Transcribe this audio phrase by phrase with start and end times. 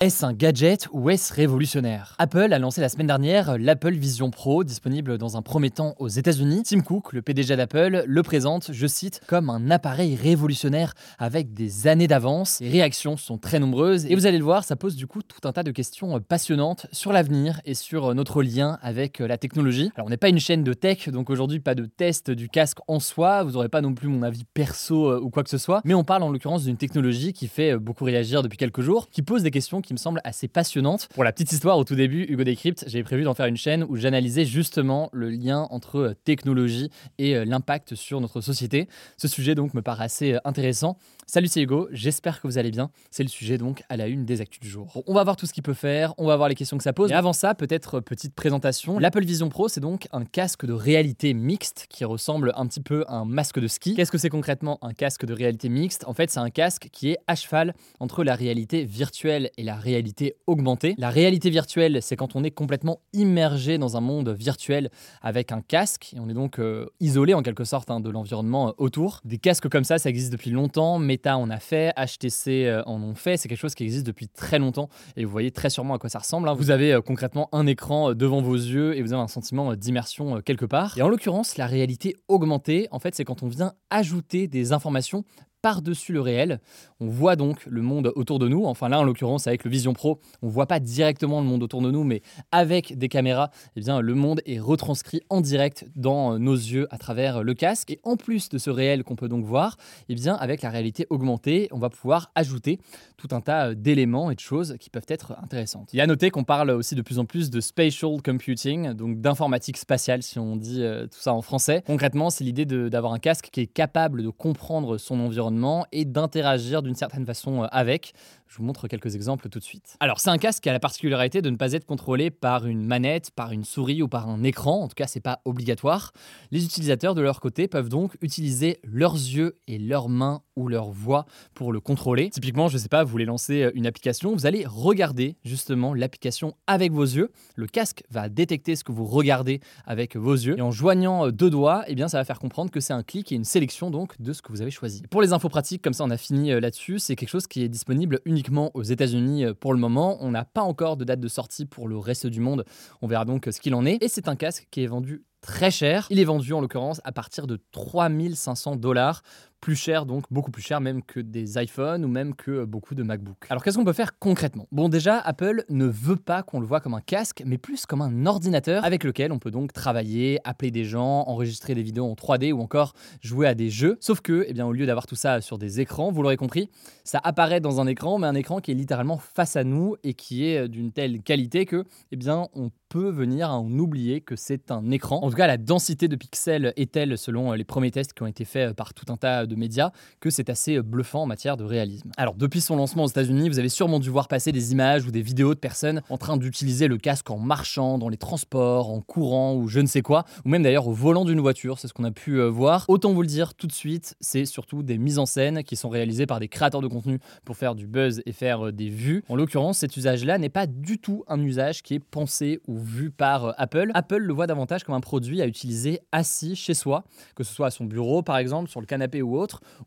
[0.00, 2.14] Est-ce un gadget ou est-ce révolutionnaire?
[2.18, 6.06] Apple a lancé la semaine dernière l'Apple Vision Pro, disponible dans un premier temps aux
[6.06, 6.62] États-Unis.
[6.62, 11.88] Tim Cook, le PDG d'Apple, le présente, je cite, comme un appareil révolutionnaire avec des
[11.88, 12.60] années d'avance.
[12.60, 15.48] Les réactions sont très nombreuses et vous allez le voir, ça pose du coup tout
[15.48, 19.90] un tas de questions passionnantes sur l'avenir et sur notre lien avec la technologie.
[19.96, 22.78] Alors on n'est pas une chaîne de tech, donc aujourd'hui pas de test du casque
[22.86, 25.58] en soi, vous n'aurez pas non plus mon avis perso euh, ou quoi que ce
[25.58, 28.82] soit, mais on parle en l'occurrence d'une technologie qui fait euh, beaucoup réagir depuis quelques
[28.82, 31.08] jours, qui pose des questions qui me semble assez passionnante.
[31.14, 33.84] Pour la petite histoire, au tout début, Hugo Décrypte, j'avais prévu d'en faire une chaîne
[33.88, 38.86] où j'analysais justement le lien entre euh, technologie et euh, l'impact sur notre société.
[39.16, 40.98] Ce sujet donc me paraît assez euh, intéressant.
[41.26, 42.90] Salut, c'est Hugo, j'espère que vous allez bien.
[43.10, 44.90] C'est le sujet donc à la une des actus du jour.
[44.94, 46.84] Bon, on va voir tout ce qu'il peut faire, on va voir les questions que
[46.84, 47.08] ça pose.
[47.08, 48.98] Mais avant ça, peut-être petite présentation.
[48.98, 53.04] L'Apple Vision Pro, c'est donc un casque de réalité mixte qui ressemble un petit peu
[53.08, 53.94] à un masque de ski.
[53.94, 56.04] Qu'est-ce que c'est concrètement un casque de réalité mixte?
[56.06, 59.77] En fait, c'est un casque qui est à cheval entre la réalité virtuelle et la
[59.78, 60.94] réalité augmentée.
[60.98, 64.90] La réalité virtuelle, c'est quand on est complètement immergé dans un monde virtuel
[65.22, 68.68] avec un casque et on est donc euh, isolé en quelque sorte hein, de l'environnement
[68.68, 69.20] euh, autour.
[69.24, 70.98] Des casques comme ça, ça existe depuis longtemps.
[70.98, 73.36] Meta en a fait, HTC euh, en ont fait.
[73.36, 76.10] C'est quelque chose qui existe depuis très longtemps et vous voyez très sûrement à quoi
[76.10, 76.48] ça ressemble.
[76.48, 76.54] hein.
[76.54, 80.64] Vous avez concrètement un écran devant vos yeux et vous avez un sentiment d'immersion quelque
[80.66, 80.96] part.
[80.98, 85.24] Et en l'occurrence, la réalité augmentée, en fait, c'est quand on vient ajouter des informations
[85.62, 86.60] par-dessus le réel.
[87.00, 88.64] On voit donc le monde autour de nous.
[88.64, 91.82] Enfin là, en l'occurrence, avec le Vision Pro, on voit pas directement le monde autour
[91.82, 92.22] de nous, mais
[92.52, 96.98] avec des caméras, eh bien, le monde est retranscrit en direct dans nos yeux à
[96.98, 97.90] travers le casque.
[97.90, 99.76] Et en plus de ce réel qu'on peut donc voir,
[100.08, 102.78] eh bien, avec la réalité augmentée, on va pouvoir ajouter
[103.16, 105.90] tout un tas d'éléments et de choses qui peuvent être intéressantes.
[105.92, 108.92] Il y a à noter qu'on parle aussi de plus en plus de spatial computing,
[108.92, 111.82] donc d'informatique spatiale si on dit euh, tout ça en français.
[111.86, 115.48] Concrètement, c'est l'idée d'avoir un casque qui est capable de comprendre son environnement
[115.92, 118.12] et d'interagir d'une certaine façon euh, avec.
[118.48, 119.96] Je vous montre quelques exemples tout de suite.
[120.00, 122.84] Alors, c'est un casque qui a la particularité de ne pas être contrôlé par une
[122.84, 124.82] manette, par une souris ou par un écran.
[124.82, 126.12] En tout cas, c'est pas obligatoire.
[126.50, 130.90] Les utilisateurs de leur côté peuvent donc utiliser leurs yeux et leurs mains ou leur
[130.90, 132.30] voix pour le contrôler.
[132.30, 136.56] Typiquement, je sais pas, vous voulez lancer euh, une application, vous allez regarder justement l'application
[136.66, 137.30] avec vos yeux.
[137.54, 141.30] Le casque va détecter ce que vous regardez avec vos yeux et en joignant euh,
[141.30, 143.90] deux doigts, eh bien ça va faire comprendre que c'est un clic et une sélection
[143.90, 145.02] donc de ce que vous avez choisi.
[145.10, 147.62] Pour les infos pratiques, comme ça on a fini euh, là-dessus, c'est quelque chose qui
[147.62, 148.37] est disponible uniquement
[148.74, 150.18] aux États-Unis euh, pour le moment.
[150.20, 152.64] On n'a pas encore de date de sortie pour le reste du monde.
[153.02, 154.02] On verra donc euh, ce qu'il en est.
[154.02, 156.06] Et c'est un casque qui est vendu très cher.
[156.10, 159.22] Il est vendu en l'occurrence à partir de 3500 dollars.
[159.60, 162.94] Plus cher, donc beaucoup plus cher même que des iPhones ou même que euh, beaucoup
[162.94, 163.46] de MacBook.
[163.50, 164.68] Alors qu'est-ce qu'on peut faire concrètement?
[164.70, 168.00] Bon déjà, Apple ne veut pas qu'on le voit comme un casque, mais plus comme
[168.00, 172.14] un ordinateur avec lequel on peut donc travailler, appeler des gens, enregistrer des vidéos en
[172.14, 173.96] 3D ou encore jouer à des jeux.
[174.00, 176.70] Sauf que, eh bien, au lieu d'avoir tout ça sur des écrans, vous l'aurez compris,
[177.04, 180.14] ça apparaît dans un écran, mais un écran qui est littéralement face à nous et
[180.14, 184.20] qui est euh, d'une telle qualité que, eh bien, on peut venir à en oublier
[184.20, 185.20] que c'est un écran.
[185.22, 188.22] En tout cas, la densité de pixels est telle, selon euh, les premiers tests qui
[188.22, 191.26] ont été faits par tout un tas de médias, que c'est assez euh, bluffant en
[191.26, 192.10] matière de réalisme.
[192.16, 195.10] Alors, depuis son lancement aux États-Unis, vous avez sûrement dû voir passer des images ou
[195.10, 199.00] des vidéos de personnes en train d'utiliser le casque en marchant, dans les transports, en
[199.00, 201.94] courant ou je ne sais quoi, ou même d'ailleurs au volant d'une voiture, c'est ce
[201.94, 202.84] qu'on a pu euh, voir.
[202.88, 205.88] Autant vous le dire tout de suite, c'est surtout des mises en scène qui sont
[205.88, 209.24] réalisées par des créateurs de contenu pour faire du buzz et faire euh, des vues.
[209.28, 213.10] En l'occurrence, cet usage-là n'est pas du tout un usage qui est pensé ou vu
[213.10, 213.90] par Apple.
[213.94, 217.04] Apple le voit davantage comme un produit à utiliser assis chez soi,
[217.34, 219.37] que ce soit à son bureau par exemple, sur le canapé ou autre,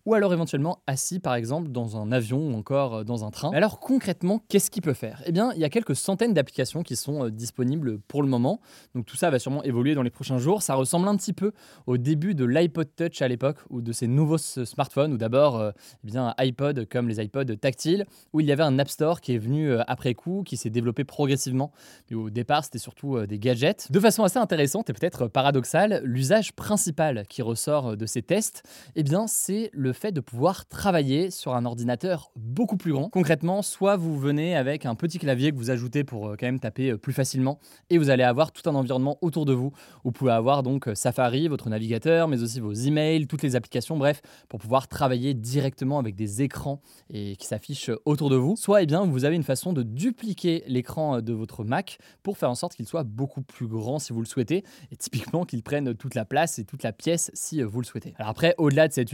[0.06, 3.52] ou alors éventuellement assis par exemple dans un avion ou encore euh, dans un train.
[3.54, 5.22] Alors concrètement, qu'est-ce qu'il peut faire?
[5.26, 8.60] Eh bien, il y a quelques centaines d'applications qui sont euh, disponibles pour le moment.
[8.96, 10.62] Donc tout ça va sûrement évoluer dans les prochains jours.
[10.62, 11.52] Ça ressemble un petit peu
[11.88, 15.72] au début de l'iPod Touch à l'époque ou de ces nouveaux smartphones où d'abord euh,
[16.04, 19.36] eh bien iPod comme les iPods tactiles où il y avait un App Store qui
[19.36, 21.72] est venu après coup, qui s'est développé progressivement.
[22.10, 23.92] Mais au départ, c'était surtout des gadgets.
[23.92, 28.64] De façon assez intéressante et peut-être paradoxale, l'usage principal qui ressort de ces tests,
[28.96, 33.10] eh bien, c'est le fait de pouvoir travailler sur un ordinateur beaucoup plus grand.
[33.10, 36.60] Concrètement, soit vous venez avec un petit clavier que vous ajoutez pour euh, quand même
[36.60, 37.58] taper euh, plus facilement
[37.90, 39.72] et vous allez avoir tout un environnement autour de vous.
[40.04, 43.98] Vous pouvez avoir donc euh, Safari, votre navigateur, mais aussi vos emails, toutes les applications,
[43.98, 46.80] bref, pour pouvoir travailler directement avec des écrans
[47.10, 48.56] et qui s'affichent autour de vous.
[48.56, 52.52] Soit, eh bien, vous avez une façon de dupliquer l'écran de votre Mac pour faire
[52.52, 55.96] en sorte qu'il soit beaucoup plus grand si vous le souhaitez et typiquement qu'il prenne
[55.96, 58.14] toute la place et toute la pièce si vous le souhaitez.
[58.20, 59.10] Alors après, au-delà de cette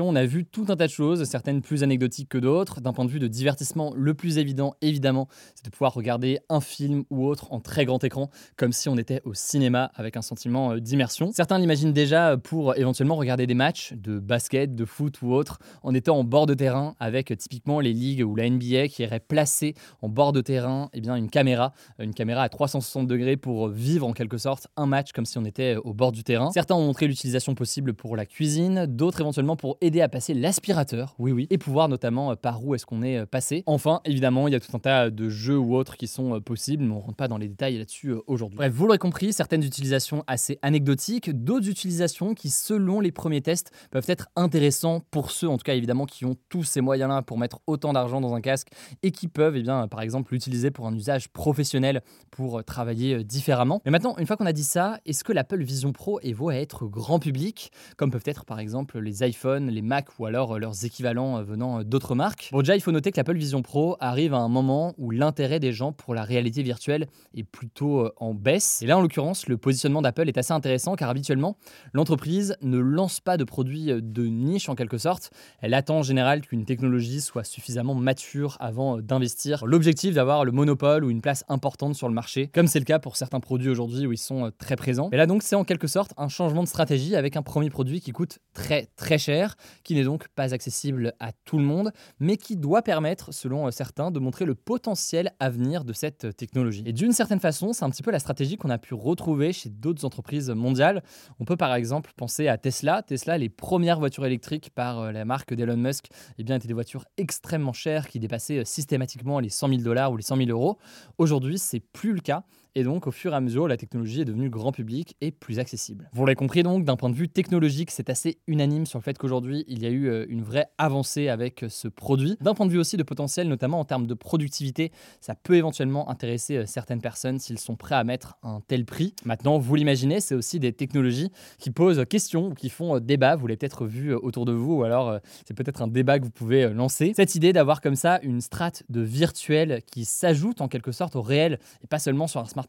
[0.00, 2.80] on a vu tout un tas de choses, certaines plus anecdotiques que d'autres.
[2.80, 6.60] D'un point de vue de divertissement, le plus évident, évidemment, c'est de pouvoir regarder un
[6.60, 10.22] film ou autre en très grand écran, comme si on était au cinéma avec un
[10.22, 11.30] sentiment euh, d'immersion.
[11.32, 15.94] Certains l'imaginent déjà pour éventuellement regarder des matchs de basket, de foot ou autre, en
[15.94, 19.74] étant en bord de terrain avec typiquement les ligues ou la NBA qui irait placer
[20.02, 24.06] en bord de terrain eh bien, une caméra, une caméra à 360 degrés pour vivre
[24.06, 26.50] en quelque sorte un match comme si on était au bord du terrain.
[26.52, 31.14] Certains ont montré l'utilisation possible pour la cuisine, d'autres éventuellement pour aider à passer l'aspirateur,
[31.18, 33.62] oui oui, et pouvoir notamment euh, par où est-ce qu'on est euh, passé.
[33.66, 36.40] Enfin, évidemment, il y a tout un tas de jeux ou autres qui sont euh,
[36.40, 38.56] possibles, mais on rentre pas dans les détails là-dessus aujourd'hui.
[38.56, 43.70] Bref, vous l'aurez compris, certaines utilisations assez anecdotiques, d'autres utilisations qui, selon les premiers tests,
[43.90, 47.36] peuvent être intéressants pour ceux, en tout cas évidemment, qui ont tous ces moyens-là pour
[47.36, 48.68] mettre autant d'argent dans un casque
[49.02, 53.82] et qui peuvent, eh bien, par exemple, l'utiliser pour un usage professionnel, pour travailler différemment.
[53.84, 56.56] Mais maintenant, une fois qu'on a dit ça, est-ce que l'Apple Vision Pro est voué
[56.56, 60.58] à être grand public, comme peuvent être par exemple les iPhones, les Mac ou alors
[60.58, 64.34] leurs équivalents venant d'autres marques Bon, déjà, il faut noter que l'Apple Vision Pro arrive
[64.34, 68.34] à un moment où l'intérêt des gens pour la réalité virtuelle est plutôt euh, en
[68.34, 68.82] baisse.
[68.82, 71.56] Et là, en l'occurrence, le positionnement d'Apple est assez intéressant car habituellement,
[71.92, 75.30] l'entreprise ne lance pas de produits euh, de niche en quelque sorte.
[75.60, 79.64] Elle attend en général qu'une technologie soit suffisamment mature avant euh, d'investir.
[79.66, 82.98] L'objectif d'avoir le monopole ou une place importante sur le marché, comme c'est le cas
[82.98, 85.08] pour certains produits aujourd'hui où ils sont très présents.
[85.12, 88.00] Et là donc, c'est en quelque sorte un changement de stratégie avec un premier produit
[88.00, 89.39] qui coûte très très cher,
[89.84, 93.70] qui n'est donc pas accessible à tout le monde, mais qui doit permettre, selon euh,
[93.70, 96.82] certains, de montrer le potentiel à venir de cette euh, technologie.
[96.86, 99.68] Et d'une certaine façon, c'est un petit peu la stratégie qu'on a pu retrouver chez
[99.68, 101.02] d'autres entreprises mondiales.
[101.38, 103.02] On peut par exemple penser à Tesla.
[103.02, 106.06] Tesla, les premières voitures électriques par euh, la marque d'Elon Musk,
[106.38, 110.16] eh bien, étaient des voitures extrêmement chères qui dépassaient systématiquement les 100 000 dollars ou
[110.16, 110.78] les 100 000 euros.
[111.18, 112.44] Aujourd'hui, c'est plus le cas.
[112.76, 115.58] Et donc, au fur et à mesure, la technologie est devenue grand public et plus
[115.58, 116.08] accessible.
[116.12, 119.18] Vous l'avez compris donc, d'un point de vue technologique, c'est assez unanime sur le fait
[119.18, 122.36] qu'aujourd'hui, il y a eu euh, une vraie avancée avec euh, ce produit.
[122.40, 126.08] D'un point de vue aussi de potentiel, notamment en termes de productivité, ça peut éventuellement
[126.10, 129.14] intéresser euh, certaines personnes s'ils sont prêts à mettre un tel prix.
[129.24, 133.34] Maintenant, vous l'imaginez, c'est aussi des technologies qui posent question ou qui font débat.
[133.34, 136.30] Vous l'avez peut-être vu autour de vous, ou alors c'est peut-être un débat que vous
[136.30, 137.12] pouvez lancer.
[137.16, 141.22] Cette idée d'avoir comme ça une strate de virtuel qui s'ajoute en quelque sorte au
[141.22, 142.59] réel et pas seulement sur un smartphone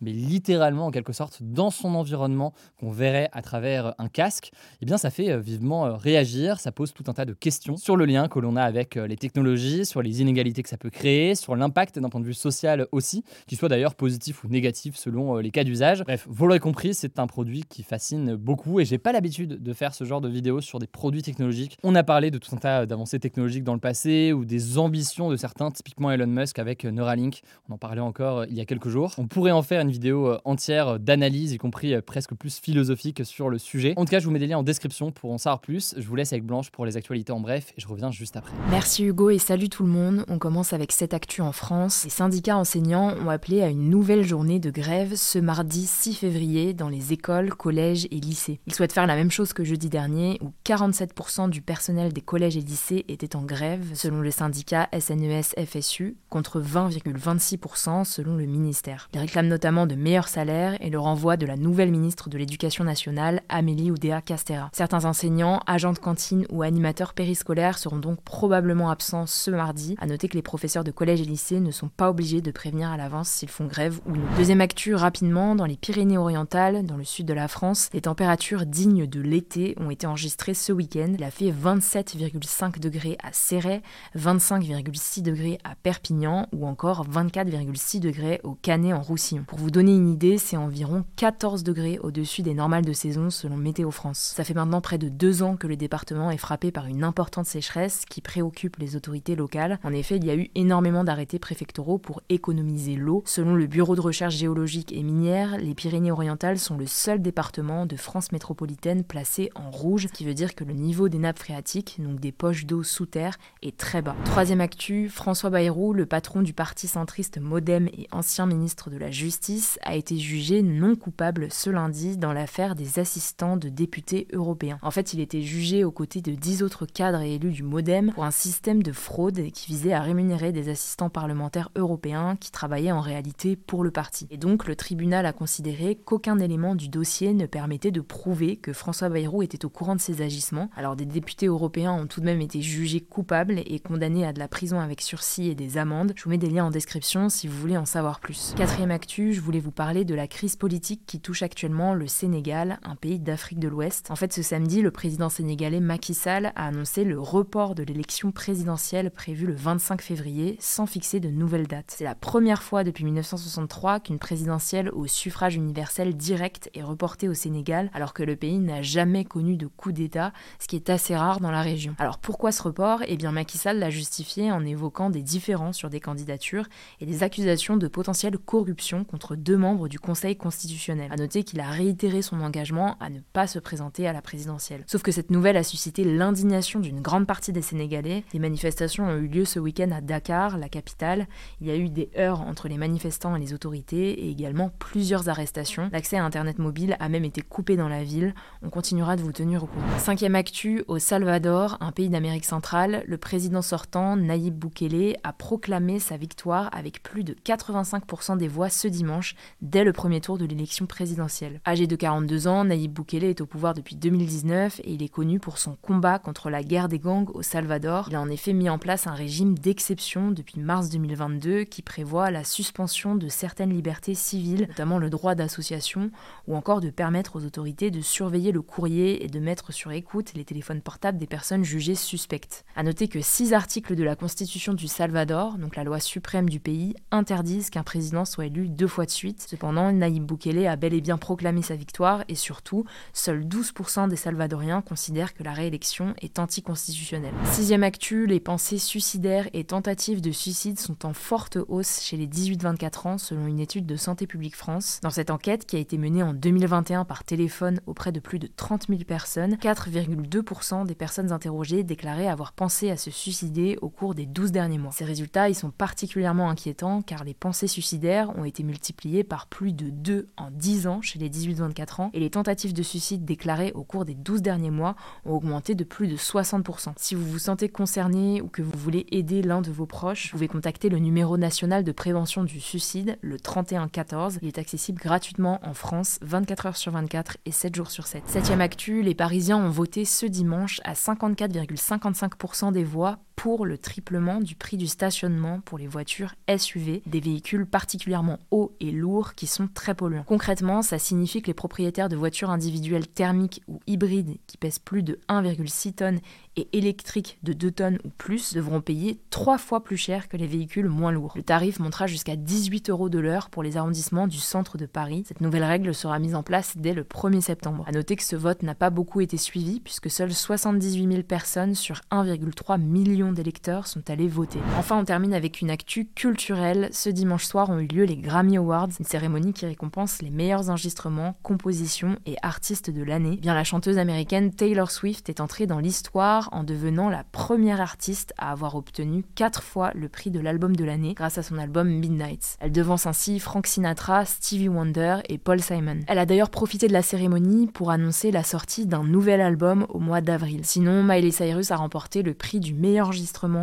[0.00, 4.86] mais littéralement en quelque sorte dans son environnement qu'on verrait à travers un casque, eh
[4.86, 7.96] bien ça fait euh, vivement euh, réagir, ça pose tout un tas de questions sur
[7.96, 10.90] le lien que l'on a avec euh, les technologies, sur les inégalités que ça peut
[10.90, 14.96] créer, sur l'impact d'un point de vue social aussi, qui soit d'ailleurs positif ou négatif
[14.96, 16.02] selon les cas d'usage.
[16.04, 19.72] Bref, vous l'aurez compris, c'est un produit qui fascine beaucoup et j'ai pas l'habitude de
[19.72, 21.76] faire ce genre de vidéos sur des produits technologiques.
[21.82, 25.30] On a parlé de tout un tas d'avancées technologiques dans le passé ou des ambitions
[25.30, 27.42] de certains, typiquement Elon Musk avec Neuralink.
[27.68, 29.14] On en parlait encore il y a quelques jours.
[29.18, 32.58] On pourrait en faire une vidéo euh, entière euh, d'analyse, y compris euh, presque plus
[32.58, 33.94] philosophique sur le sujet.
[33.96, 35.94] En tout cas, je vous mets des liens en description pour en savoir plus.
[35.96, 38.52] Je vous laisse avec Blanche pour les actualités en bref et je reviens juste après.
[38.70, 40.24] Merci Hugo et salut tout le monde.
[40.28, 42.02] On commence avec cette actu en France.
[42.04, 46.74] Les syndicats enseignants ont appelé à une nouvelle journée de grève ce mardi 6 février
[46.74, 48.60] dans les écoles, collèges et lycées.
[48.66, 52.56] Ils souhaitent faire la même chose que jeudi dernier où 47% du personnel des collèges
[52.56, 59.48] et lycées était en grève selon le syndicat SNES-FSU contre 20,26% selon le ministère réclame
[59.48, 63.90] notamment de meilleurs salaires et le renvoi de la nouvelle ministre de l'Éducation nationale, Amélie
[63.90, 64.70] Oudéa Castera.
[64.72, 69.94] Certains enseignants, agents de cantine ou animateurs périscolaires seront donc probablement absents ce mardi.
[70.00, 72.90] À noter que les professeurs de collège et lycée ne sont pas obligés de prévenir
[72.90, 74.24] à l'avance s'ils font grève ou non.
[74.36, 79.06] Deuxième actu rapidement, dans les Pyrénées-Orientales, dans le sud de la France, les températures dignes
[79.06, 81.12] de l'été ont été enregistrées ce week-end.
[81.16, 83.82] Il a fait 27,5 degrés à Céret,
[84.16, 89.02] 25,6 degrés à Perpignan ou encore 24,6 degrés au Canet en
[89.48, 93.56] Pour vous donner une idée, c'est environ 14 degrés au-dessus des normales de saison selon
[93.56, 94.34] Météo France.
[94.36, 97.46] Ça fait maintenant près de deux ans que le département est frappé par une importante
[97.46, 99.80] sécheresse qui préoccupe les autorités locales.
[99.82, 103.24] En effet, il y a eu énormément d'arrêtés préfectoraux pour économiser l'eau.
[103.26, 107.96] Selon le Bureau de recherche géologique et minière, les Pyrénées-Orientales sont le seul département de
[107.96, 111.96] France métropolitaine placé en rouge, ce qui veut dire que le niveau des nappes phréatiques,
[111.98, 114.14] donc des poches d'eau sous terre, est très bas.
[114.24, 119.10] Troisième actu, François Bayrou, le patron du parti centriste Modem et ancien ministre de la
[119.10, 124.78] justice, a été jugé non coupable ce lundi dans l'affaire des assistants de députés européens.
[124.82, 128.12] En fait, il était jugé aux côtés de dix autres cadres et élus du Modem
[128.12, 132.92] pour un système de fraude qui visait à rémunérer des assistants parlementaires européens qui travaillaient
[132.92, 134.26] en réalité pour le parti.
[134.30, 138.72] Et donc, le tribunal a considéré qu'aucun élément du dossier ne permettait de prouver que
[138.72, 140.70] François Bayrou était au courant de ces agissements.
[140.76, 144.38] Alors, des députés européens ont tout de même été jugés coupables et condamnés à de
[144.38, 146.12] la prison avec sursis et des amendes.
[146.16, 148.52] Je vous mets des liens en description si vous voulez en savoir plus.
[148.56, 152.78] Quatrième actu, je voulais vous parler de la crise politique qui touche actuellement le Sénégal,
[152.82, 154.10] un pays d'Afrique de l'Ouest.
[154.10, 158.32] En fait, ce samedi, le président sénégalais Macky Sall a annoncé le report de l'élection
[158.32, 161.94] présidentielle prévue le 25 février sans fixer de nouvelles dates.
[161.96, 167.34] C'est la première fois depuis 1963 qu'une présidentielle au suffrage universel direct est reportée au
[167.34, 171.16] Sénégal alors que le pays n'a jamais connu de coup d'État, ce qui est assez
[171.16, 171.94] rare dans la région.
[171.98, 173.02] Alors pourquoi ce report?
[173.06, 176.66] Eh bien Macky Sall l'a justifié en évoquant des différences sur des candidatures
[177.00, 181.10] et des accusations de potentielle corruption contre deux membres du Conseil constitutionnel.
[181.12, 184.84] A noter qu'il a réitéré son engagement à ne pas se présenter à la présidentielle.
[184.86, 188.24] Sauf que cette nouvelle a suscité l'indignation d'une grande partie des Sénégalais.
[188.32, 191.26] Des manifestations ont eu lieu ce week-end à Dakar, la capitale.
[191.60, 195.28] Il y a eu des heurts entre les manifestants et les autorités et également plusieurs
[195.28, 195.90] arrestations.
[195.92, 198.34] L'accès à Internet mobile a même été coupé dans la ville.
[198.62, 199.98] On continuera de vous tenir au courant.
[199.98, 205.98] Cinquième actu, au Salvador, un pays d'Amérique centrale, le président sortant, Nayib Bukele, a proclamé
[205.98, 210.44] sa victoire avec plus de 85% des voix ce dimanche, dès le premier tour de
[210.44, 211.60] l'élection présidentielle.
[211.66, 215.40] Âgé de 42 ans, Nayib Bukele est au pouvoir depuis 2019 et il est connu
[215.40, 218.06] pour son combat contre la guerre des gangs au Salvador.
[218.08, 222.30] Il a en effet mis en place un régime d'exception depuis mars 2022 qui prévoit
[222.30, 226.10] la suspension de certaines libertés civiles, notamment le droit d'association,
[226.46, 230.32] ou encore de permettre aux autorités de surveiller le courrier et de mettre sur écoute
[230.34, 232.64] les téléphones portables des personnes jugées suspectes.
[232.76, 236.60] A noter que six articles de la Constitution du Salvador, donc la loi suprême du
[236.60, 239.44] pays, interdisent qu'un président soit deux fois de suite.
[239.48, 244.16] Cependant, Nayib Bukele a bel et bien proclamé sa victoire et surtout, seuls 12% des
[244.16, 247.34] Salvadoriens considèrent que la réélection est anticonstitutionnelle.
[247.44, 252.26] Sixième actu, les pensées suicidaires et tentatives de suicide sont en forte hausse chez les
[252.26, 255.00] 18-24 ans selon une étude de Santé publique France.
[255.02, 258.48] Dans cette enquête qui a été menée en 2021 par téléphone auprès de plus de
[258.48, 264.14] 30 000 personnes, 4,2% des personnes interrogées déclaraient avoir pensé à se suicider au cours
[264.14, 264.92] des 12 derniers mois.
[264.92, 269.72] Ces résultats, ils sont particulièrement inquiétants car les pensées suicidaires ont été multipliées par plus
[269.72, 273.72] de 2 en 10 ans chez les 18-24 ans et les tentatives de suicide déclarées
[273.74, 276.92] au cours des 12 derniers mois ont augmenté de plus de 60%.
[276.96, 280.32] Si vous vous sentez concerné ou que vous voulez aider l'un de vos proches, vous
[280.32, 284.38] pouvez contacter le numéro national de prévention du suicide, le 3114.
[284.42, 288.22] Il est accessible gratuitement en France 24 heures sur 24 et 7 jours sur 7.
[288.26, 294.38] Septième actu, les Parisiens ont voté ce dimanche à 54,55% des voix pour le triplement
[294.38, 299.46] du prix du stationnement pour les voitures SUV, des véhicules particulièrement hauts et lourds qui
[299.46, 300.24] sont très polluants.
[300.26, 305.02] Concrètement, ça signifie que les propriétaires de voitures individuelles thermiques ou hybrides qui pèsent plus
[305.02, 306.20] de 1,6 tonnes
[306.56, 310.46] et électriques de 2 tonnes ou plus devront payer 3 fois plus cher que les
[310.46, 311.32] véhicules moins lourds.
[311.34, 315.24] Le tarif montera jusqu'à 18 euros de l'heure pour les arrondissements du centre de Paris.
[315.26, 317.84] Cette nouvelle règle sera mise en place dès le 1er septembre.
[317.86, 321.74] A noter que ce vote n'a pas beaucoup été suivi puisque seules 78 000 personnes
[321.74, 324.58] sur 1,3 million d'électeurs sont allés voter.
[324.78, 326.88] Enfin, on termine avec une actu culturelle.
[326.92, 330.70] Ce dimanche soir ont eu lieu les Grammy Awards, une cérémonie qui récompense les meilleurs
[330.70, 333.36] enregistrements, compositions et artistes de l'année.
[333.36, 338.32] Bien, la chanteuse américaine Taylor Swift est entrée dans l'histoire en devenant la première artiste
[338.38, 341.88] à avoir obtenu 4 fois le prix de l'album de l'année grâce à son album
[341.88, 342.56] Midnight.
[342.60, 346.00] Elle devance ainsi Frank Sinatra, Stevie Wonder et Paul Simon.
[346.06, 349.98] Elle a d'ailleurs profité de la cérémonie pour annoncer la sortie d'un nouvel album au
[349.98, 350.60] mois d'avril.
[350.64, 353.12] Sinon, Miley Cyrus a remporté le prix du meilleur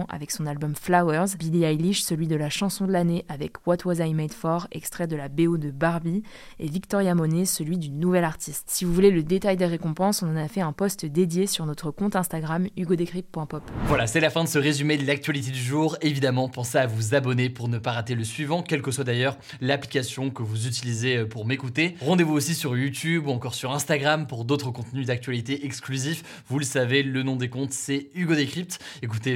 [0.10, 4.06] avec son album Flowers, Billie Eilish celui de la chanson de l'année avec What Was
[4.06, 6.24] I Made For, extrait de la BO de Barbie,
[6.60, 8.66] et Victoria Monet celui du nouvel artiste.
[8.68, 11.66] Si vous voulez le détail des récompenses, on en a fait un post dédié sur
[11.66, 13.64] notre compte Instagram hugodécrypte.pop.
[13.86, 15.98] Voilà, c'est la fin de ce résumé de l'actualité du jour.
[16.02, 19.38] Évidemment, pensez à vous abonner pour ne pas rater le suivant, quelle que soit d'ailleurs
[19.62, 21.96] l'application que vous utilisez pour m'écouter.
[22.02, 26.44] Rendez-vous aussi sur YouTube ou encore sur Instagram pour d'autres contenus d'actualité exclusifs.
[26.48, 28.80] Vous le savez, le nom des comptes c'est Hugo Décrypte.
[29.02, 29.36] Écoutez,